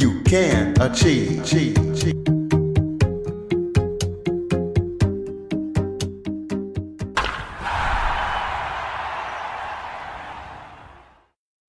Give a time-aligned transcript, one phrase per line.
[0.00, 1.44] you can achieve.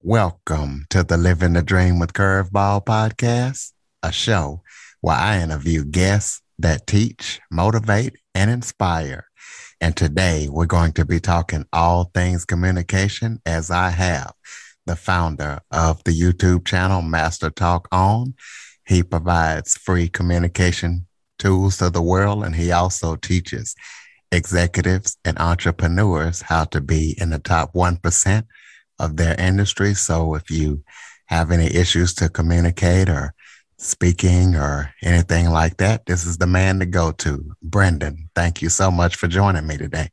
[0.02, 4.62] Welcome to the Living the Dream with Curveball podcast, a show
[5.02, 9.26] where I interview guests that teach, motivate, and inspire.
[9.82, 14.34] And today we're going to be talking all things communication as I have
[14.86, 18.34] the founder of the YouTube channel Master Talk On.
[18.86, 21.08] He provides free communication
[21.40, 23.76] tools to the world and he also teaches
[24.32, 28.44] executives and entrepreneurs how to be in the top 1%
[29.00, 29.94] of their industry.
[29.94, 30.84] So if you
[31.26, 33.34] have any issues to communicate or
[33.78, 37.56] speaking or anything like that, this is the man to go to.
[37.62, 40.10] Brendan, thank you so much for joining me today.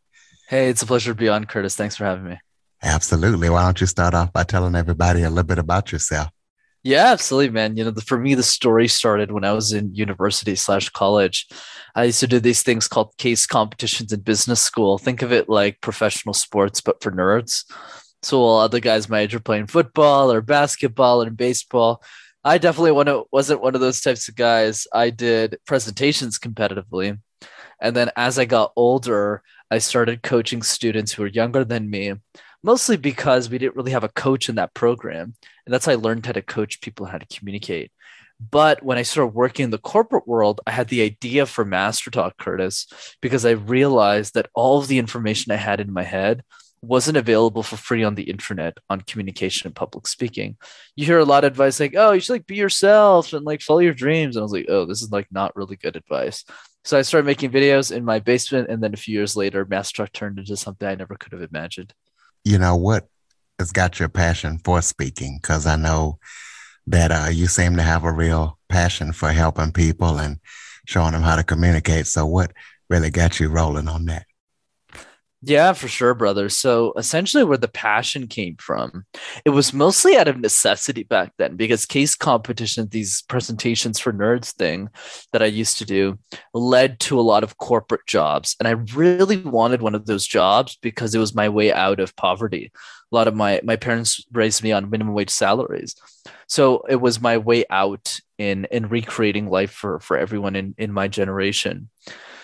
[0.49, 1.77] Hey, it's a pleasure to be on, Curtis.
[1.77, 2.39] Thanks for having me.
[2.83, 3.51] Absolutely.
[3.51, 6.29] Why don't you start off by telling everybody a little bit about yourself?
[6.85, 7.77] Yeah, absolutely, man.
[7.77, 11.49] You know, the, for me, the story started when I was in university slash college.
[11.95, 14.97] I used to do these things called case competitions in business school.
[14.97, 17.65] Think of it like professional sports, but for nerds.
[18.23, 22.03] So while other guys my age are playing football or basketball or baseball,
[22.45, 24.87] I definitely one wasn't one of those types of guys.
[24.93, 27.19] I did presentations competitively.
[27.81, 32.15] And then as I got older, I started coaching students who were younger than me,
[32.63, 35.35] mostly because we didn't really have a coach in that program.
[35.67, 37.93] And that's how I learned how to coach people how to communicate.
[38.41, 42.11] But when I started working in the corporate world, I had the idea for Master
[42.11, 42.87] Talk, Curtis,
[43.21, 46.45] because I realized that all of the information I had in my head
[46.81, 50.57] wasn't available for free on the internet on communication and public speaking.
[50.95, 53.61] You hear a lot of advice like, oh, you should like be yourself and like
[53.61, 54.37] follow your dreams.
[54.37, 56.45] And I was like, oh, this is like not really good advice.
[56.85, 58.71] So I started making videos in my basement.
[58.71, 61.43] And then a few years later, Master Talk turned into something I never could have
[61.43, 61.93] imagined.
[62.49, 63.07] You know what
[63.59, 65.39] has got your passion for speaking?
[65.39, 66.19] Because I know
[66.87, 70.39] that uh, you seem to have a real passion for helping people and
[70.87, 72.07] showing them how to communicate.
[72.07, 72.55] So what
[72.89, 74.25] really got you rolling on that?
[75.41, 76.49] Yeah, for sure, brother.
[76.49, 79.05] So essentially, where the passion came from,
[79.45, 84.51] it was mostly out of necessity back then because case competition, these presentations for nerds
[84.53, 84.89] thing
[85.33, 86.19] that I used to do,
[86.55, 88.57] led to a lot of corporate jobs.
[88.59, 92.17] And I really wanted one of those jobs because it was my way out of
[92.17, 92.73] poverty.
[93.13, 95.95] A lot of my, my parents raised me on minimum wage salaries.
[96.49, 100.93] So it was my way out in, in recreating life for, for everyone in, in
[100.93, 101.91] my generation.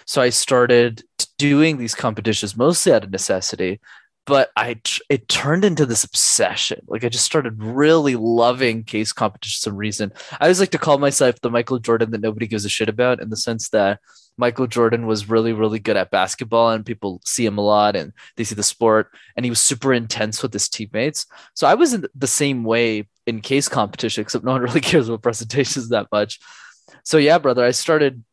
[0.07, 1.03] So I started
[1.39, 3.81] doing these competitions mostly out of necessity,
[4.27, 4.81] but I
[5.11, 6.81] it turned into this obsession.
[6.87, 10.13] Like I just started really loving case competition some reason.
[10.33, 13.21] I always like to call myself the Michael Jordan that nobody gives a shit about
[13.21, 14.01] in the sense that
[14.37, 18.13] Michael Jordan was really, really good at basketball and people see him a lot and
[18.37, 21.27] they see the sport and he was super intense with his teammates.
[21.55, 25.09] So I was in the same way in case competition, except no one really cares
[25.09, 26.41] about presentations that much.
[27.05, 28.25] So yeah, brother, I started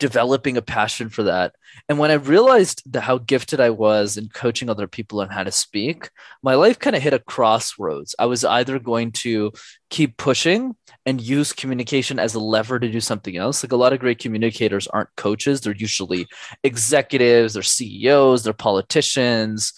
[0.00, 1.54] developing a passion for that.
[1.88, 5.52] And when I realized how gifted I was in coaching other people on how to
[5.52, 6.10] speak,
[6.42, 8.16] my life kind of hit a crossroads.
[8.18, 9.52] I was either going to
[9.90, 10.74] keep pushing
[11.06, 13.62] and use communication as a lever to do something else.
[13.62, 16.26] Like a lot of great communicators aren't coaches, they're usually
[16.64, 19.72] executives, they're CEOs, they're politicians,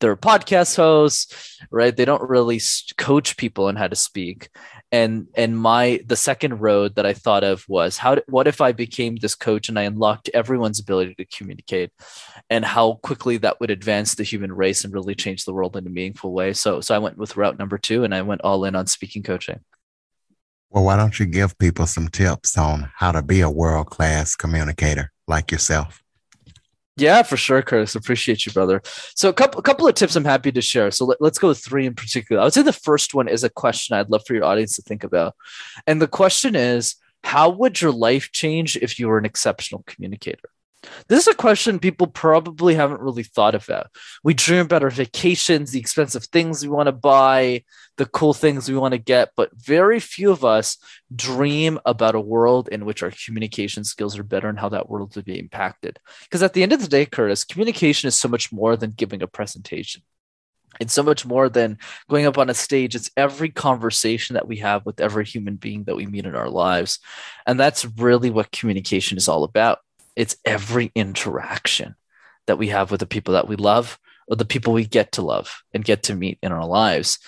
[0.00, 1.96] they're podcast hosts, right?
[1.96, 2.60] They don't really
[2.96, 4.48] coach people on how to speak
[4.92, 8.70] and and my the second road that i thought of was how what if i
[8.70, 11.90] became this coach and i unlocked everyone's ability to communicate
[12.50, 15.86] and how quickly that would advance the human race and really change the world in
[15.86, 16.52] a meaningful way.
[16.52, 19.22] So so i went with route number two and i went all in on speaking
[19.22, 19.60] coaching.
[20.70, 25.12] Well why don't you give people some tips on how to be a world-class communicator
[25.26, 26.02] like yourself
[26.96, 27.94] yeah, for sure, Curtis.
[27.94, 28.80] Appreciate you, brother.
[29.14, 30.90] So a couple a couple of tips I'm happy to share.
[30.90, 32.40] So let, us go with three in particular.
[32.40, 34.82] I would say the first one is a question I'd love for your audience to
[34.82, 35.34] think about.
[35.86, 40.48] And the question is, how would your life change if you were an exceptional communicator?
[41.08, 43.88] This is a question people probably haven't really thought about.
[44.24, 47.64] We dream about our vacations, the expensive things we want to buy,
[47.96, 50.78] the cool things we want to get, but very few of us
[51.14, 55.14] dream about a world in which our communication skills are better and how that world
[55.16, 55.98] would be impacted.
[56.24, 59.22] Because at the end of the day, Curtis, communication is so much more than giving
[59.22, 60.02] a presentation.
[60.80, 61.78] It's so much more than
[62.08, 62.94] going up on a stage.
[62.94, 66.50] It's every conversation that we have with every human being that we meet in our
[66.50, 66.98] lives.
[67.46, 69.78] And that's really what communication is all about.
[70.16, 71.94] It's every interaction
[72.46, 73.98] that we have with the people that we love
[74.28, 77.18] or the people we get to love and get to meet in our lives.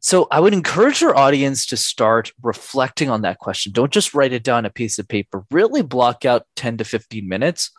[0.00, 3.72] So I would encourage your audience to start reflecting on that question.
[3.72, 5.44] Don't just write it down on a piece of paper.
[5.50, 7.72] Really block out 10 to 15 minutes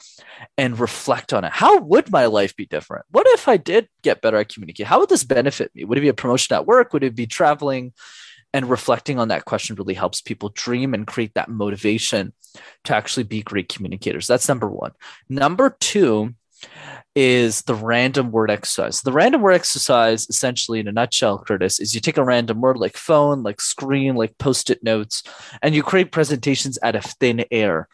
[0.58, 1.54] and reflect on it.
[1.54, 3.06] How would my life be different?
[3.12, 4.88] What if I did get better at communicating?
[4.88, 5.86] How would this benefit me?
[5.86, 6.92] Would it be a promotion at work?
[6.92, 7.94] Would it be traveling?
[8.54, 12.34] And reflecting on that question really helps people dream and create that motivation
[12.86, 14.28] to actually be great communicators.
[14.28, 14.92] That's number one.
[15.30, 16.34] Number two
[17.16, 19.02] is the random word exercise.
[19.02, 22.78] The random word exercise, essentially, in a nutshell, Curtis, is you take a random word
[22.78, 25.24] like phone, like screen, like post it notes,
[25.62, 27.88] and you create presentations out of thin air.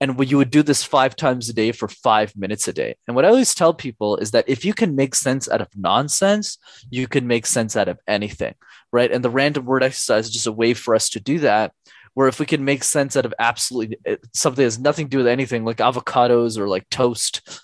[0.00, 2.96] And you would do this five times a day for five minutes a day.
[3.06, 5.68] And what I always tell people is that if you can make sense out of
[5.76, 6.58] nonsense,
[6.90, 8.54] you can make sense out of anything,
[8.92, 9.10] right?
[9.10, 11.72] And the random word exercise is just a way for us to do that
[12.14, 15.10] where if we can make sense out of absolutely eh, something that has nothing to
[15.10, 17.62] do with anything like avocados or like toast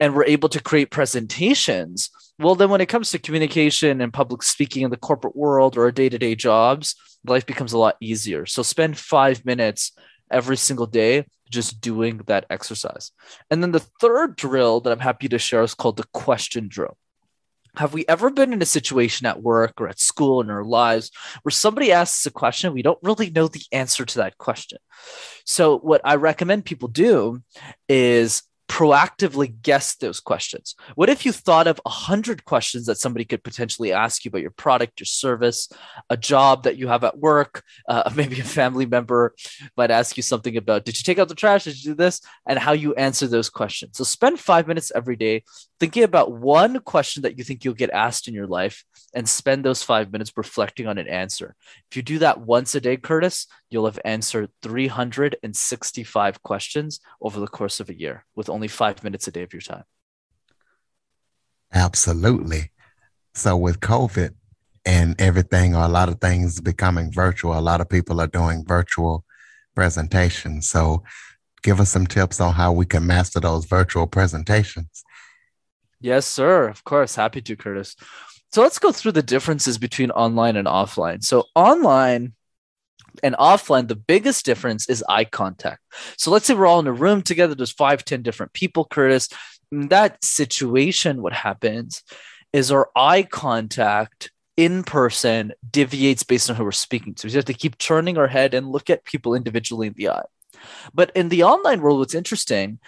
[0.00, 4.42] and we're able to create presentations, well, then when it comes to communication and public
[4.42, 8.46] speaking in the corporate world or day to day jobs, life becomes a lot easier.
[8.46, 9.92] So spend five minutes
[10.30, 13.12] every single day just doing that exercise.
[13.50, 16.96] And then the third drill that I'm happy to share is called the question drill.
[17.76, 21.10] Have we ever been in a situation at work or at school in our lives
[21.42, 24.78] where somebody asks a question, we don't really know the answer to that question?
[25.44, 27.42] So, what I recommend people do
[27.88, 30.76] is proactively guess those questions?
[30.94, 34.42] What if you thought of a hundred questions that somebody could potentially ask you about
[34.42, 35.68] your product, your service,
[36.08, 37.64] a job that you have at work?
[37.88, 39.34] Uh, maybe a family member
[39.76, 41.64] might ask you something about, did you take out the trash?
[41.64, 42.20] Did you do this?
[42.46, 43.98] And how you answer those questions.
[43.98, 45.42] So spend five minutes every day
[45.80, 48.84] thinking about one question that you think you'll get asked in your life
[49.14, 51.56] and spend those five minutes reflecting on an answer.
[51.90, 57.46] If you do that once a day, Curtis, you'll have answered 365 questions over the
[57.48, 59.84] course of a year with only five minutes a day of your time.
[61.72, 62.72] Absolutely.
[63.34, 64.34] So, with COVID
[64.84, 68.64] and everything, or a lot of things becoming virtual, a lot of people are doing
[68.66, 69.24] virtual
[69.74, 70.68] presentations.
[70.68, 71.02] So,
[71.62, 75.04] give us some tips on how we can master those virtual presentations.
[76.00, 76.68] Yes, sir.
[76.68, 77.14] Of course.
[77.14, 77.96] Happy to, Curtis.
[78.52, 81.22] So let's go through the differences between online and offline.
[81.22, 82.34] So, online
[83.22, 85.80] and offline, the biggest difference is eye contact.
[86.16, 89.28] So, let's say we're all in a room together, there's five, ten different people, Curtis.
[89.72, 92.02] In that situation, what happens
[92.52, 97.28] is our eye contact in person deviates based on who we're speaking to.
[97.28, 100.10] So, we have to keep turning our head and look at people individually in the
[100.10, 100.24] eye.
[100.92, 102.78] But in the online world, what's interesting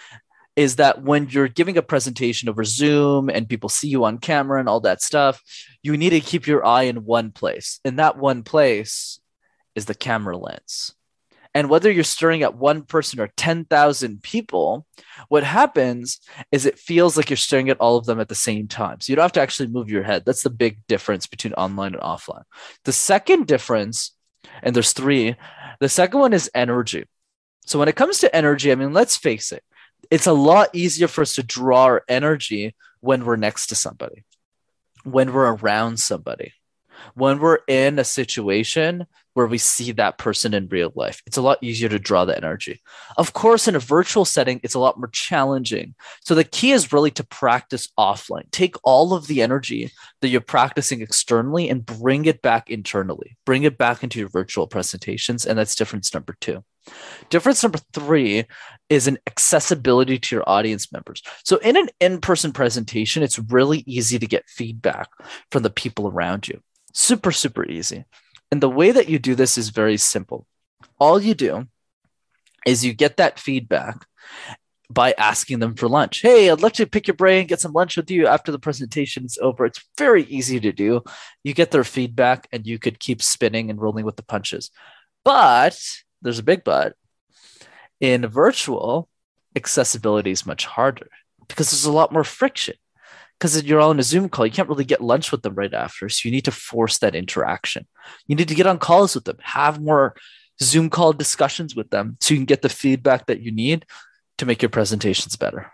[0.55, 4.59] is that when you're giving a presentation over Zoom and people see you on camera
[4.59, 5.41] and all that stuff,
[5.81, 7.79] you need to keep your eye in one place.
[7.83, 9.19] And that one place
[9.75, 10.93] is the camera lens.
[11.55, 14.87] And whether you're staring at one person or 10,000 people,
[15.27, 16.19] what happens
[16.51, 18.99] is it feels like you're staring at all of them at the same time.
[18.99, 20.23] So you don't have to actually move your head.
[20.25, 22.43] That's the big difference between online and offline.
[22.85, 24.15] The second difference,
[24.63, 25.35] and there's three,
[25.79, 27.05] the second one is energy.
[27.65, 29.63] So when it comes to energy, I mean, let's face it,
[30.09, 34.23] it's a lot easier for us to draw our energy when we're next to somebody,
[35.03, 36.53] when we're around somebody,
[37.15, 41.21] when we're in a situation where we see that person in real life.
[41.25, 42.81] It's a lot easier to draw the energy.
[43.17, 45.95] Of course, in a virtual setting, it's a lot more challenging.
[46.21, 48.49] So the key is really to practice offline.
[48.51, 49.91] Take all of the energy
[50.21, 53.37] that you're practicing externally and bring it back internally.
[53.45, 55.45] Bring it back into your virtual presentations.
[55.45, 56.63] And that's difference number two.
[57.29, 58.45] Difference number three
[58.89, 61.23] is an accessibility to your audience members.
[61.45, 65.07] So, in an in person presentation, it's really easy to get feedback
[65.49, 66.61] from the people around you.
[66.93, 68.05] Super, super easy.
[68.51, 70.45] And the way that you do this is very simple.
[70.99, 71.67] All you do
[72.65, 74.05] is you get that feedback
[74.89, 76.21] by asking them for lunch.
[76.21, 79.25] Hey, I'd like to pick your brain, get some lunch with you after the presentation
[79.25, 79.65] is over.
[79.65, 81.01] It's very easy to do.
[81.43, 84.69] You get their feedback and you could keep spinning and rolling with the punches.
[85.25, 85.79] But
[86.21, 86.95] there's a big but.
[87.99, 89.09] In virtual,
[89.55, 91.07] accessibility is much harder
[91.47, 92.75] because there's a lot more friction.
[93.39, 96.07] Because you're on a Zoom call, you can't really get lunch with them right after.
[96.07, 97.85] So you need to force that interaction.
[98.27, 100.15] You need to get on calls with them, have more
[100.61, 103.85] Zoom call discussions with them so you can get the feedback that you need
[104.37, 105.71] to make your presentations better.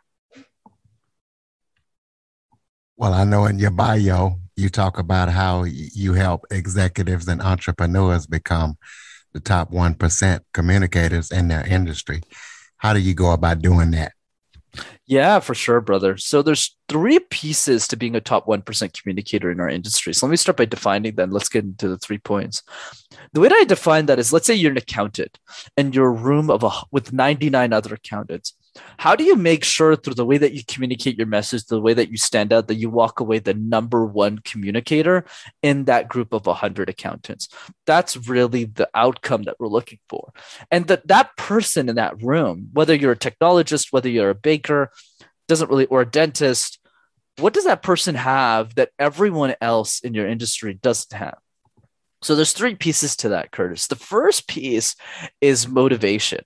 [2.98, 8.28] Well, I know in your bio, you talk about how you help executives and entrepreneurs
[8.28, 8.78] become
[9.32, 12.22] the top 1% communicators in their industry.
[12.78, 14.14] How do you go about doing that?
[15.06, 16.18] Yeah, for sure, brother.
[16.18, 20.14] So there's three pieces to being a top 1% communicator in our industry.
[20.14, 21.32] So let me start by defining them.
[21.32, 22.62] Let's get into the three points.
[23.34, 25.40] The way that I define that is let's say you're an accountant
[25.76, 28.54] and you're a room of a with 99 other accountants.
[28.98, 31.94] How do you make sure through the way that you communicate your message, the way
[31.94, 35.26] that you stand out, that you walk away the number one communicator
[35.62, 37.50] in that group of 100 accountants?
[37.86, 40.34] That's really the outcome that we're looking for.
[40.70, 44.92] And that that person in that room, whether you're a technologist, whether you're a baker,
[45.48, 46.80] doesn't really, or a dentist,
[47.40, 51.38] what does that person have that everyone else in your industry doesn't have?
[52.22, 53.88] So there's three pieces to that, Curtis.
[53.88, 54.96] The first piece
[55.40, 56.42] is motivation.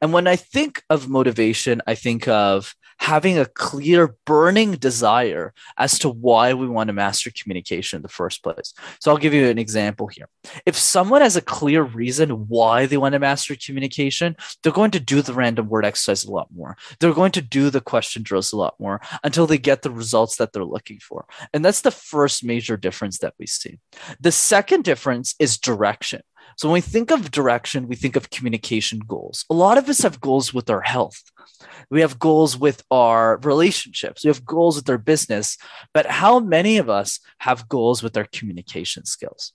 [0.00, 5.98] And when I think of motivation, I think of having a clear, burning desire as
[5.98, 8.74] to why we want to master communication in the first place.
[9.00, 10.28] So I'll give you an example here.
[10.66, 15.00] If someone has a clear reason why they want to master communication, they're going to
[15.00, 16.76] do the random word exercise a lot more.
[16.98, 20.36] They're going to do the question drills a lot more until they get the results
[20.36, 21.24] that they're looking for.
[21.54, 23.78] And that's the first major difference that we see.
[24.20, 26.20] The second difference is direction.
[26.56, 29.44] So when we think of direction, we think of communication goals.
[29.50, 31.22] A lot of us have goals with our health.
[31.90, 34.24] We have goals with our relationships.
[34.24, 35.56] We have goals with our business.
[35.94, 39.52] But how many of us have goals with our communication skills?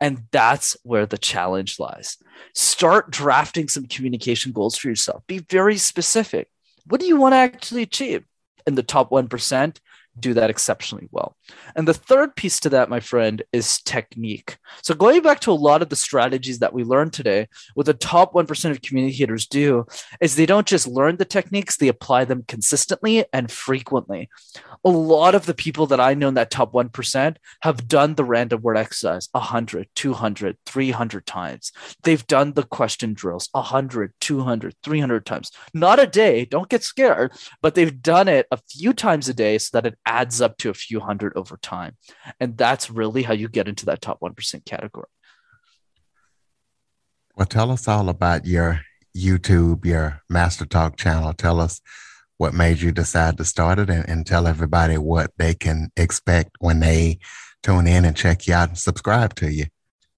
[0.00, 2.16] And that's where the challenge lies.
[2.54, 5.22] Start drafting some communication goals for yourself.
[5.26, 6.48] Be very specific.
[6.86, 8.24] What do you want to actually achieve?
[8.66, 9.76] In the top 1%,
[10.18, 11.36] do that exceptionally well.
[11.74, 14.56] And the third piece to that, my friend, is technique.
[14.82, 17.94] So, going back to a lot of the strategies that we learned today, what the
[17.94, 19.86] top 1% of communicators do
[20.20, 24.28] is they don't just learn the techniques, they apply them consistently and frequently.
[24.84, 28.24] A lot of the people that I know in that top 1% have done the
[28.24, 31.72] random word exercise 100, 200, 300 times.
[32.02, 35.50] They've done the question drills 100, 200, 300 times.
[35.74, 37.32] Not a day, don't get scared,
[37.62, 40.70] but they've done it a few times a day so that it adds up to
[40.70, 41.96] a few hundred over time.
[42.40, 45.08] And that's really how you get into that top 1% category.
[47.34, 48.80] Well, tell us all about your
[49.14, 51.34] YouTube, your Master Talk channel.
[51.34, 51.80] Tell us
[52.38, 56.56] what made you decide to start it and, and tell everybody what they can expect
[56.60, 57.18] when they
[57.62, 59.66] tune in and check you out and subscribe to you.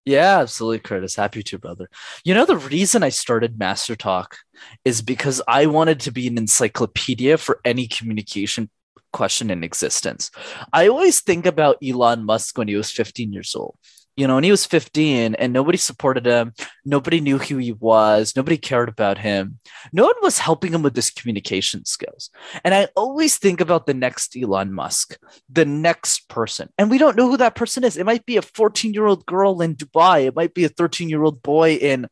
[0.04, 1.16] Yeah, absolutely, Curtis.
[1.16, 1.90] Happy to, brother.
[2.24, 4.38] You know, the reason I started Master Talk
[4.84, 8.70] is because I wanted to be an encyclopedia for any communication
[9.12, 10.30] question in existence.
[10.72, 13.76] I always think about Elon Musk when he was 15 years old.
[14.16, 16.52] You know, when he was 15 and nobody supported him,
[16.84, 19.58] nobody knew who he was, nobody cared about him.
[19.92, 22.30] No one was helping him with his communication skills.
[22.64, 25.16] And I always think about the next Elon Musk,
[25.48, 26.68] the next person.
[26.76, 27.96] And we don't know who that person is.
[27.96, 31.08] It might be a 14 year old girl in Dubai, it might be a 13
[31.08, 32.08] year old boy in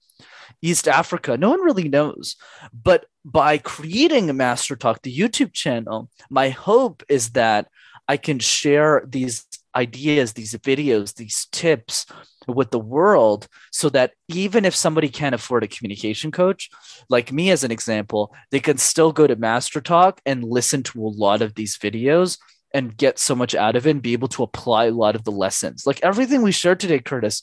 [0.62, 1.36] East Africa.
[1.36, 2.36] No one really knows.
[2.72, 7.68] But by creating a Master Talk, the YouTube channel, my hope is that
[8.08, 9.44] I can share these
[9.74, 12.06] ideas, these videos, these tips
[12.46, 16.70] with the world so that even if somebody can't afford a communication coach,
[17.08, 21.06] like me as an example, they can still go to Master Talk and listen to
[21.06, 22.38] a lot of these videos
[22.72, 25.24] and get so much out of it and be able to apply a lot of
[25.24, 25.86] the lessons.
[25.86, 27.42] Like everything we shared today, Curtis,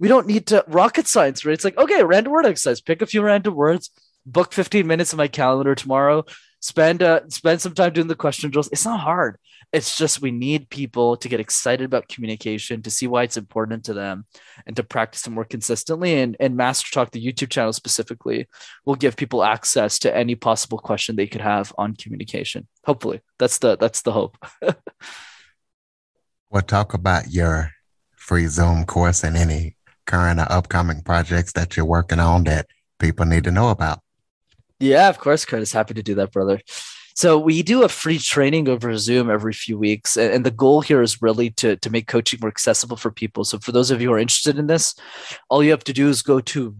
[0.00, 1.52] we don't need to rocket science, right?
[1.52, 3.90] It's like, okay, random word exercise, pick a few random words,
[4.24, 6.24] book 15 minutes in my calendar tomorrow,
[6.60, 8.70] spend uh, spend some time doing the question drills.
[8.72, 9.36] It's not hard.
[9.74, 13.84] It's just we need people to get excited about communication, to see why it's important
[13.84, 14.24] to them,
[14.66, 16.18] and to practice it more consistently.
[16.18, 18.48] And, and Master Talk, the YouTube channel specifically,
[18.84, 22.66] will give people access to any possible question they could have on communication.
[22.84, 24.38] Hopefully, that's the that's the hope.
[26.50, 27.72] well, talk about your
[28.16, 29.76] free Zoom course and any
[30.10, 32.66] current or upcoming projects that you're working on that
[32.98, 34.00] people need to know about.
[34.80, 35.72] Yeah, of course, Curtis.
[35.72, 36.60] Happy to do that, brother.
[37.14, 41.02] So we do a free training over Zoom every few weeks, and the goal here
[41.02, 43.44] is really to to make coaching more accessible for people.
[43.44, 44.94] So for those of you who are interested in this,
[45.48, 46.74] all you have to do is go to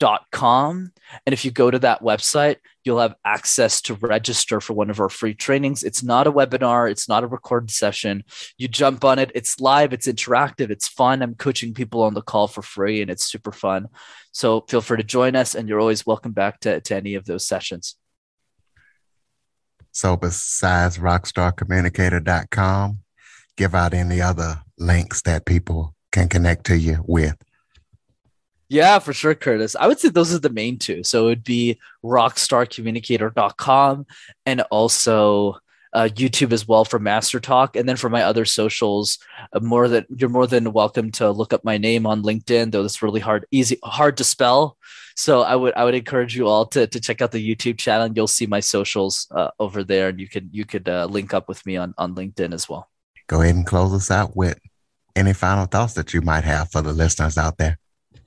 [0.00, 0.92] rockstarcommunicator.com,
[1.26, 5.00] and if you go to that website, you'll have access to register for one of
[5.00, 5.82] our free trainings.
[5.82, 8.24] It's not a webinar, it's not a recorded session.
[8.58, 11.22] You jump on it, it's live, it's interactive, it's fun.
[11.22, 13.88] I'm coaching people on the call for free and it's super fun.
[14.32, 17.24] So feel free to join us and you're always welcome back to, to any of
[17.24, 17.96] those sessions.
[19.92, 22.98] So besides rockstarcommunicator.com,
[23.56, 27.36] give out any other links that people can connect to you with.
[28.68, 29.76] Yeah, for sure, Curtis.
[29.76, 31.04] I would say those are the main two.
[31.04, 34.06] So it would be rockstarcommunicator.com
[34.46, 35.58] and also
[35.92, 39.18] uh, YouTube as well for Master Talk, and then for my other socials,
[39.52, 42.72] uh, more than you're more than welcome to look up my name on LinkedIn.
[42.72, 44.76] Though it's really hard, easy, hard to spell.
[45.14, 48.06] So I would I would encourage you all to to check out the YouTube channel.
[48.06, 51.32] and You'll see my socials uh, over there, and you can you could uh, link
[51.32, 52.90] up with me on on LinkedIn as well.
[53.28, 54.58] Go ahead and close us out with
[55.14, 57.78] any final thoughts that you might have for the listeners out there.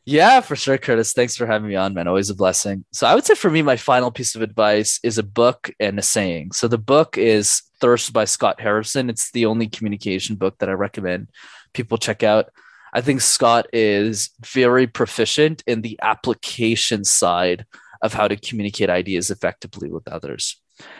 [0.09, 1.11] Yeah, for sure, Curtis.
[1.11, 2.07] Thanks for having me on, man.
[2.07, 2.85] Always a blessing.
[2.93, 5.99] So I would say for me, my final piece of advice is a book and
[5.99, 6.53] a saying.
[6.53, 9.09] So the book is Thirst by Scott Harrison.
[9.09, 11.27] It's the only communication book that I recommend
[11.73, 12.45] people check out.
[12.93, 17.65] I think Scott is very proficient in the application side
[18.01, 20.55] of how to communicate ideas effectively with others.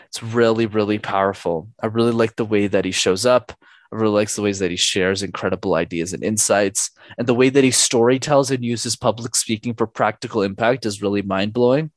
[0.08, 1.70] It's really, really powerful.
[1.82, 3.52] I really like the way that he shows up.
[3.90, 6.90] I really likes the ways that he shares incredible ideas and insights.
[7.16, 11.22] And the way that he storytells and uses public speaking for practical impact is really
[11.22, 11.90] mind blowing.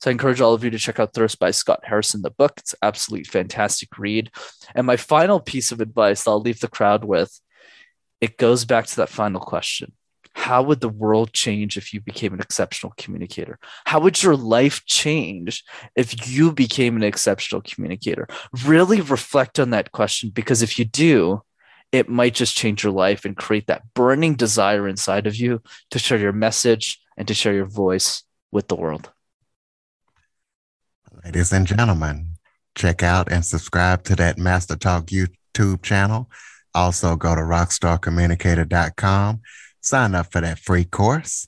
[0.00, 2.54] So I encourage all of you to check out Thirst by Scott Harrison, the book.
[2.58, 4.30] It's absolutely fantastic read.
[4.74, 7.40] And my final piece of advice I'll leave the crowd with
[8.20, 9.92] it goes back to that final question
[10.34, 13.58] how would the world change if you became an exceptional communicator?
[13.84, 18.26] How would your life change if you became an exceptional communicator?
[18.64, 21.42] Really reflect on that question because if you do,
[21.92, 25.60] it might just change your life and create that burning desire inside of you
[25.90, 29.10] to share your message and to share your voice with the world.
[31.24, 32.28] Ladies and gentlemen,
[32.74, 36.30] check out and subscribe to that Master Talk YouTube channel.
[36.74, 39.40] Also, go to rockstarcommunicator.com
[39.82, 41.46] sign up for that free course.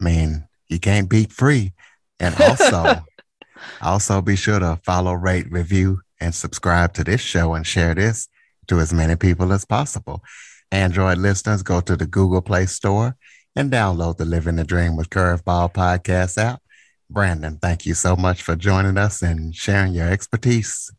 [0.00, 1.72] I mean, you can't beat free.
[2.20, 3.04] And also,
[3.82, 8.28] also be sure to follow, rate, review, and subscribe to this show and share this
[8.68, 10.22] to as many people as possible.
[10.70, 13.16] Android listeners, go to the Google Play Store
[13.56, 16.62] and download the Living the Dream with Curveball podcast app.
[17.10, 20.90] Brandon, thank you so much for joining us and sharing your expertise.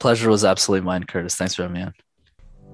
[0.00, 1.36] Pleasure was absolutely mine, Curtis.
[1.36, 1.94] Thanks for having me on.